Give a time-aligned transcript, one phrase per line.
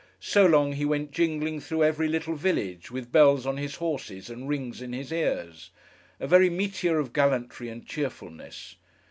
[0.19, 4.49] So long, he went jingling through every little village, with bells on his horses and
[4.49, 5.69] rings in his ears:
[6.19, 8.77] a very meteor of gallantry and cheerfulness.